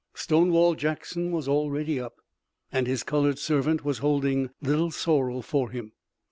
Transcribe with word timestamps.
Stonewall 0.15 0.73
Jackson 0.73 1.29
was 1.31 1.47
already 1.47 1.99
up, 1.99 2.21
and 2.71 2.87
his 2.87 3.03
colored 3.03 3.37
servant 3.37 3.85
was 3.85 3.99
holding 3.99 4.49
Little 4.59 4.89
Sorrel 4.89 5.43
for 5.43 5.69
him. 5.69 5.91